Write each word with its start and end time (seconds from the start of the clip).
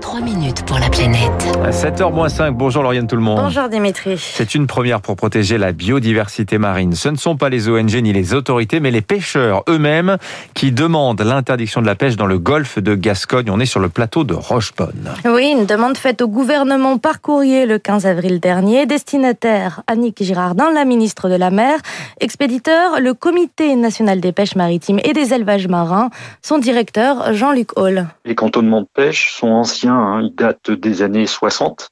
3 0.00 0.20
minutes 0.20 0.64
pour 0.64 0.78
la 0.78 0.88
planète. 0.88 1.30
7h-5, 1.70 2.50
bonjour 2.50 2.82
Lauriane 2.82 3.06
tout 3.06 3.16
le 3.16 3.22
monde. 3.22 3.40
Bonjour 3.40 3.68
Dimitri. 3.68 4.16
C'est 4.18 4.54
une 4.54 4.66
première 4.66 5.00
pour 5.00 5.16
protéger 5.16 5.58
la 5.58 5.72
biodiversité 5.72 6.58
marine. 6.58 6.94
Ce 6.94 7.08
ne 7.08 7.16
sont 7.16 7.36
pas 7.36 7.48
les 7.48 7.68
ONG 7.68 7.94
ni 8.02 8.12
les 8.12 8.34
autorités, 8.34 8.80
mais 8.80 8.90
les 8.90 9.00
pêcheurs 9.00 9.62
eux-mêmes 9.68 10.18
qui 10.54 10.72
demandent 10.72 11.20
l'interdiction 11.20 11.80
de 11.80 11.86
la 11.86 11.94
pêche 11.94 12.16
dans 12.16 12.26
le 12.26 12.38
golfe 12.38 12.78
de 12.78 12.94
Gascogne. 12.94 13.50
On 13.50 13.60
est 13.60 13.66
sur 13.66 13.80
le 13.80 13.88
plateau 13.88 14.24
de 14.24 14.34
Rochebonne. 14.34 15.14
Oui, 15.24 15.54
une 15.56 15.66
demande 15.66 15.96
faite 15.96 16.22
au 16.22 16.28
gouvernement 16.28 16.98
par 16.98 17.20
courrier 17.20 17.66
le 17.66 17.78
15 17.78 18.06
avril 18.06 18.40
dernier. 18.40 18.86
Destinataire 18.86 19.82
Annick 19.86 20.22
Girardin, 20.22 20.70
la 20.72 20.84
ministre 20.84 21.28
de 21.28 21.34
la 21.34 21.50
Mer. 21.50 21.78
Expéditeur, 22.20 23.00
le 23.00 23.14
Comité 23.14 23.74
national 23.74 24.20
des 24.20 24.32
pêches 24.32 24.54
maritimes 24.54 25.00
et 25.02 25.12
des 25.12 25.32
élevages 25.34 25.68
marins. 25.68 26.10
Son 26.42 26.58
directeur, 26.58 27.32
Jean-Luc 27.32 27.76
Hall. 27.78 28.06
Les 28.24 28.34
cantonnements 28.34 28.82
de 28.82 28.88
pêche 28.92 29.32
sont 29.32 29.48
anciens 29.48 29.87
Hein, 29.94 30.20
il 30.22 30.34
date 30.34 30.70
des 30.70 31.02
années 31.02 31.26
60. 31.26 31.90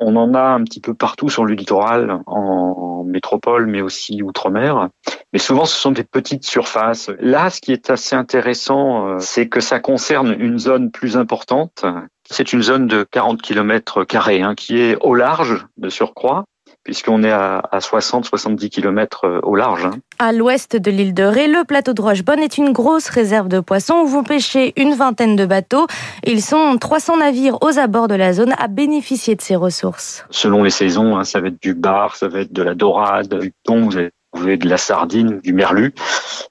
On 0.00 0.16
en 0.16 0.34
a 0.34 0.42
un 0.42 0.64
petit 0.64 0.80
peu 0.80 0.94
partout 0.94 1.28
sur 1.28 1.44
le 1.44 1.54
littoral, 1.54 2.20
en 2.26 3.04
métropole, 3.04 3.66
mais 3.66 3.80
aussi 3.80 4.22
outre-mer. 4.22 4.88
Mais 5.32 5.38
souvent, 5.38 5.64
ce 5.64 5.76
sont 5.76 5.92
des 5.92 6.04
petites 6.04 6.44
surfaces. 6.44 7.10
Là, 7.20 7.50
ce 7.50 7.60
qui 7.60 7.72
est 7.72 7.90
assez 7.90 8.14
intéressant, 8.16 9.08
euh, 9.08 9.18
c'est 9.18 9.48
que 9.48 9.60
ça 9.60 9.80
concerne 9.80 10.34
une 10.38 10.58
zone 10.58 10.90
plus 10.90 11.16
importante. 11.16 11.84
C'est 12.30 12.52
une 12.52 12.62
zone 12.62 12.86
de 12.86 13.06
40 13.10 13.42
km 13.42 14.04
carrés, 14.04 14.42
hein, 14.42 14.54
qui 14.54 14.80
est 14.80 14.96
au 15.00 15.14
large 15.14 15.66
de 15.76 15.88
surcroît 15.88 16.44
puisqu'on 16.84 17.22
est 17.24 17.32
à, 17.32 17.62
60-70 17.72 18.68
km 18.68 19.24
euh, 19.24 19.40
au 19.42 19.56
large. 19.56 19.86
Hein. 19.86 19.98
À 20.18 20.32
l'ouest 20.32 20.76
de 20.76 20.90
l'île 20.90 21.14
de 21.14 21.24
Ré, 21.24 21.48
le 21.48 21.64
plateau 21.64 21.92
de 21.92 22.00
Rochebonne 22.00 22.40
est 22.40 22.58
une 22.58 22.72
grosse 22.72 23.08
réserve 23.08 23.48
de 23.48 23.60
poissons 23.60 23.94
où 24.04 24.06
vont 24.06 24.22
pêcher 24.22 24.72
une 24.76 24.94
vingtaine 24.94 25.34
de 25.34 25.46
bateaux. 25.46 25.86
Ils 26.24 26.42
sont 26.42 26.76
300 26.78 27.18
navires 27.18 27.58
aux 27.62 27.78
abords 27.78 28.08
de 28.08 28.14
la 28.14 28.32
zone 28.32 28.54
à 28.58 28.68
bénéficier 28.68 29.34
de 29.34 29.40
ces 29.40 29.56
ressources. 29.56 30.24
Selon 30.30 30.62
les 30.62 30.70
saisons, 30.70 31.16
hein, 31.16 31.24
ça 31.24 31.40
va 31.40 31.48
être 31.48 31.60
du 31.60 31.74
bar, 31.74 32.16
ça 32.16 32.28
va 32.28 32.40
être 32.40 32.52
de 32.52 32.62
la 32.62 32.74
dorade, 32.74 33.38
du 33.38 33.52
thon, 33.64 33.88
vous 34.34 34.42
avez 34.42 34.56
de 34.56 34.68
la 34.68 34.76
sardine, 34.76 35.40
du 35.40 35.52
merlu. 35.52 35.94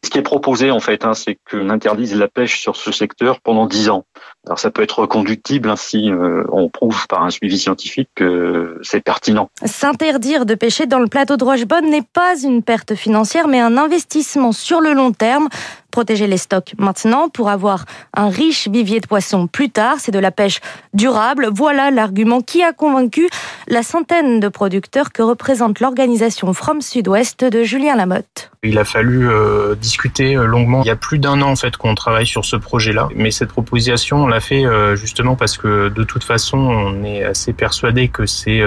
Ce 0.03 0.09
qui 0.09 0.17
est 0.17 0.23
proposé 0.23 0.71
en 0.71 0.79
fait, 0.79 1.05
hein, 1.05 1.13
c'est 1.13 1.37
qu'on 1.49 1.69
interdise 1.69 2.15
la 2.15 2.27
pêche 2.27 2.59
sur 2.61 2.75
ce 2.75 2.91
secteur 2.91 3.41
pendant 3.41 3.67
10 3.67 3.89
ans. 3.89 4.05
Alors 4.45 4.59
ça 4.59 4.71
peut 4.71 4.81
être 4.81 4.99
reconductible 4.99 5.69
hein, 5.69 5.75
si 5.77 6.11
euh, 6.11 6.43
on 6.51 6.67
prouve 6.69 7.07
par 7.07 7.23
un 7.23 7.29
suivi 7.29 7.57
scientifique 7.57 8.09
que 8.15 8.77
c'est 8.81 8.99
pertinent. 8.99 9.49
S'interdire 9.63 10.45
de 10.45 10.55
pêcher 10.55 10.85
dans 10.85 10.99
le 10.99 11.07
plateau 11.07 11.37
de 11.37 11.43
Rochebonne 11.43 11.89
n'est 11.89 12.01
pas 12.01 12.37
une 12.41 12.61
perte 12.61 12.95
financière, 12.95 13.47
mais 13.47 13.61
un 13.61 13.77
investissement 13.77 14.51
sur 14.51 14.81
le 14.81 14.93
long 14.93 15.13
terme 15.13 15.47
protéger 15.93 16.25
les 16.25 16.37
stocks 16.37 16.73
maintenant 16.79 17.29
pour 17.29 17.49
avoir 17.49 17.85
un 18.15 18.27
riche 18.27 18.67
vivier 18.67 18.99
de 18.99 19.07
poissons 19.07 19.45
plus 19.45 19.69
tard. 19.69 19.97
C'est 19.99 20.11
de 20.11 20.19
la 20.19 20.31
pêche 20.31 20.59
durable. 20.93 21.49
Voilà 21.53 21.91
l'argument 21.91 22.41
qui 22.41 22.63
a 22.63 22.73
convaincu 22.73 23.29
la 23.67 23.83
centaine 23.83 24.39
de 24.39 24.47
producteurs 24.47 25.11
que 25.11 25.21
représente 25.21 25.79
l'organisation 25.79 26.51
From 26.53 26.81
Sud-Ouest 26.81 27.45
de 27.45 27.63
Julien 27.63 27.95
Lamotte. 27.95 28.51
Il 28.63 28.79
a 28.79 28.85
fallu 28.85 29.29
euh, 29.29 29.75
discuter 29.75 30.35
euh, 30.35 30.45
longuement. 30.45 30.81
Il 30.83 30.87
y 30.87 30.91
a 30.91 30.95
plus 30.95 31.19
d'un 31.19 31.41
an 31.43 31.51
en 31.51 31.55
fait 31.55 31.77
qu'on 31.77 31.93
travaille 31.93 32.25
sur 32.25 32.43
ce 32.43 32.55
projet-là, 32.55 33.09
mais 33.15 33.29
cette 33.29 33.49
proposition 33.49 34.23
on 34.23 34.27
l'a 34.27 34.39
fait 34.39 34.65
euh, 34.65 34.95
justement 34.95 35.35
parce 35.35 35.57
que 35.57 35.89
de 35.89 36.03
toute 36.03 36.23
façon 36.23 36.57
on 36.57 37.03
est 37.03 37.23
assez 37.23 37.53
persuadé 37.53 38.07
que 38.07 38.25
c'est 38.25 38.61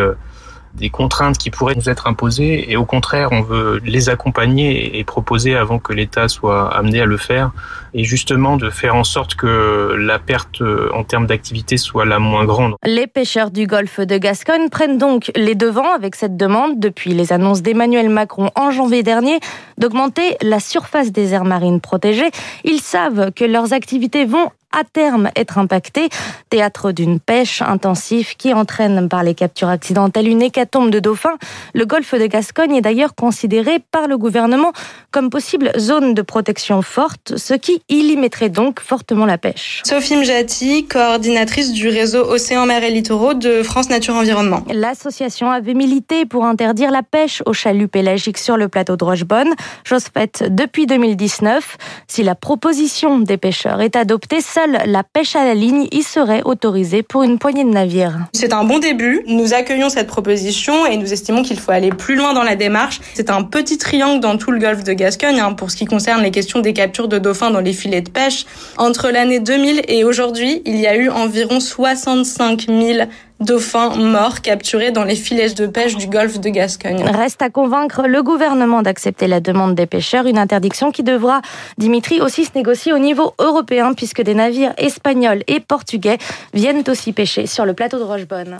des 0.76 0.90
contraintes 0.90 1.38
qui 1.38 1.50
pourraient 1.50 1.74
nous 1.74 1.88
être 1.88 2.06
imposées 2.06 2.70
et 2.70 2.76
au 2.76 2.84
contraire 2.84 3.28
on 3.32 3.42
veut 3.42 3.80
les 3.84 4.08
accompagner 4.08 4.98
et 4.98 5.04
proposer 5.04 5.56
avant 5.56 5.78
que 5.78 5.92
l'État 5.92 6.28
soit 6.28 6.74
amené 6.74 7.00
à 7.00 7.06
le 7.06 7.16
faire 7.16 7.50
et 7.94 8.04
justement 8.04 8.56
de 8.56 8.68
faire 8.68 8.94
en 8.94 9.04
sorte 9.04 9.34
que 9.34 9.96
la 9.98 10.18
perte 10.18 10.60
euh, 10.60 10.90
en 10.92 11.02
termes 11.02 11.26
d'activité 11.26 11.78
soit 11.78 12.04
la 12.04 12.18
moins 12.18 12.44
grande. 12.44 12.74
Les 12.84 13.06
pêcheurs 13.06 13.50
du 13.50 13.66
golfe 13.66 14.00
de 14.00 14.18
Gascogne 14.18 14.68
prennent 14.68 14.98
donc 14.98 15.30
les 15.34 15.54
devants 15.54 15.94
avec 15.94 16.14
cette 16.14 16.36
demande 16.36 16.78
depuis 16.78 17.14
les 17.14 17.32
annonces 17.32 17.62
d'Emmanuel 17.62 18.10
Macron 18.10 18.50
en 18.54 18.70
janvier 18.70 19.02
dernier 19.02 19.40
d'augmenter 19.78 20.36
la 20.42 20.60
surface 20.60 21.10
des 21.10 21.32
aires 21.32 21.44
marines 21.44 21.80
protégées. 21.80 22.30
Ils 22.64 22.80
savent 22.80 23.32
que 23.32 23.44
leurs 23.44 23.72
activités 23.72 24.26
vont 24.26 24.50
à 24.72 24.84
terme 24.84 25.30
être 25.36 25.58
impacté. 25.58 26.08
Théâtre 26.50 26.92
d'une 26.92 27.18
pêche 27.20 27.62
intensive 27.62 28.36
qui 28.36 28.52
entraîne 28.52 29.08
par 29.08 29.22
les 29.22 29.34
captures 29.34 29.68
accidentelles 29.68 30.28
une 30.28 30.42
hécatombe 30.42 30.90
de 30.90 31.00
dauphins. 31.00 31.36
Le 31.74 31.86
golfe 31.86 32.14
de 32.14 32.26
Gascogne 32.26 32.76
est 32.76 32.80
d'ailleurs 32.80 33.14
considéré 33.14 33.78
par 33.90 34.06
le 34.08 34.18
gouvernement 34.18 34.72
comme 35.10 35.30
possible 35.30 35.72
zone 35.78 36.14
de 36.14 36.22
protection 36.22 36.82
forte, 36.82 37.36
ce 37.36 37.54
qui 37.54 37.82
y 37.88 38.02
limiterait 38.02 38.48
donc 38.48 38.80
fortement 38.80 39.24
la 39.26 39.38
pêche. 39.38 39.82
Sophie 39.84 40.16
Mjati, 40.16 40.86
coordinatrice 40.86 41.72
du 41.72 41.88
réseau 41.88 42.24
Océan, 42.24 42.66
Mer 42.66 42.82
et 42.84 42.90
Littoraux 42.90 43.34
de 43.34 43.62
France 43.62 43.88
Nature 43.88 44.14
Environnement. 44.14 44.62
L'association 44.72 45.50
avait 45.50 45.74
milité 45.74 46.26
pour 46.26 46.44
interdire 46.44 46.90
la 46.90 47.02
pêche 47.02 47.42
aux 47.46 47.52
chaluts 47.52 47.88
pélagiques 47.88 48.38
sur 48.38 48.56
le 48.56 48.68
plateau 48.68 48.96
de 48.96 49.04
Rochebonne, 49.04 49.54
chose 49.84 50.04
faite 50.12 50.44
depuis 50.50 50.86
2019. 50.86 51.76
Si 52.08 52.22
la 52.22 52.34
proposition 52.34 53.18
des 53.18 53.36
pêcheurs 53.36 53.80
est 53.80 53.96
adoptée, 53.96 54.40
seule 54.56 54.78
la 54.86 55.02
pêche 55.02 55.36
à 55.36 55.44
la 55.44 55.52
ligne 55.52 55.86
y 55.92 56.02
serait 56.02 56.40
autorisée 56.42 57.02
pour 57.02 57.22
une 57.22 57.38
poignée 57.38 57.64
de 57.64 57.68
navires. 57.68 58.20
C'est 58.32 58.54
un 58.54 58.64
bon 58.64 58.78
début. 58.78 59.22
Nous 59.26 59.52
accueillons 59.52 59.90
cette 59.90 60.06
proposition 60.06 60.86
et 60.86 60.96
nous 60.96 61.12
estimons 61.12 61.42
qu'il 61.42 61.60
faut 61.60 61.72
aller 61.72 61.90
plus 61.90 62.16
loin 62.16 62.32
dans 62.32 62.42
la 62.42 62.56
démarche. 62.56 63.00
C'est 63.12 63.28
un 63.28 63.42
petit 63.42 63.76
triangle 63.76 64.20
dans 64.20 64.38
tout 64.38 64.50
le 64.50 64.58
golfe 64.58 64.82
de 64.82 64.94
Gascogne 64.94 65.40
hein, 65.40 65.52
pour 65.52 65.70
ce 65.70 65.76
qui 65.76 65.84
concerne 65.84 66.22
les 66.22 66.30
questions 66.30 66.60
des 66.60 66.72
captures 66.72 67.08
de 67.08 67.18
dauphins 67.18 67.50
dans 67.50 67.60
les 67.60 67.74
filets 67.74 68.00
de 68.00 68.08
pêche. 68.08 68.46
Entre 68.78 69.10
l'année 69.10 69.40
2000 69.40 69.82
et 69.88 70.04
aujourd'hui, 70.04 70.62
il 70.64 70.76
y 70.76 70.86
a 70.86 70.96
eu 70.96 71.10
environ 71.10 71.60
65 71.60 72.66
000 72.68 73.08
dauphins 73.40 73.96
morts 73.96 74.40
capturés 74.40 74.90
dans 74.90 75.04
les 75.04 75.16
filets 75.16 75.54
de 75.54 75.66
pêche 75.66 75.96
du 75.96 76.06
golfe 76.06 76.40
de 76.40 76.48
Gascogne. 76.48 77.02
Reste 77.02 77.42
à 77.42 77.50
convaincre 77.50 78.06
le 78.06 78.22
gouvernement 78.22 78.82
d'accepter 78.82 79.26
la 79.26 79.40
demande 79.40 79.74
des 79.74 79.86
pêcheurs, 79.86 80.26
une 80.26 80.38
interdiction 80.38 80.90
qui 80.90 81.02
devra, 81.02 81.42
Dimitri, 81.78 82.20
aussi 82.20 82.44
se 82.44 82.50
négocier 82.54 82.92
au 82.92 82.98
niveau 82.98 83.34
européen 83.38 83.94
puisque 83.94 84.22
des 84.22 84.34
navires 84.34 84.74
espagnols 84.78 85.42
et 85.46 85.60
portugais 85.60 86.18
viennent 86.54 86.84
aussi 86.88 87.12
pêcher 87.12 87.46
sur 87.46 87.64
le 87.64 87.74
plateau 87.74 87.98
de 87.98 88.04
Rochebonne. 88.04 88.58